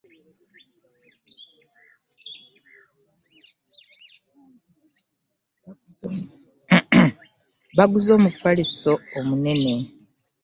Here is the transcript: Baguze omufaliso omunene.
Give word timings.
Baguze 7.77 8.09
omufaliso 8.17 8.93
omunene. 9.19 9.75